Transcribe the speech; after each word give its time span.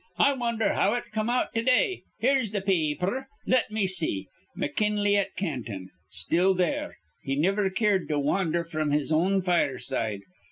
"I 0.17 0.33
wonder 0.33 0.73
how 0.73 0.95
it 0.95 1.11
come 1.11 1.29
out 1.29 1.53
to 1.53 1.61
day. 1.61 2.01
Here's 2.17 2.49
th' 2.49 2.65
pa 2.65 2.71
aper. 2.71 3.27
Let 3.45 3.69
me 3.69 3.85
see. 3.85 4.29
McKinley 4.55 5.15
at 5.15 5.35
Canton. 5.35 5.91
Still 6.09 6.55
there. 6.55 6.97
He 7.21 7.35
niver 7.35 7.69
cared 7.69 8.07
to 8.09 8.17
wandher 8.17 8.63
fr'm 8.63 8.89
his 8.89 9.11
own 9.11 9.43
fireside. 9.43 10.21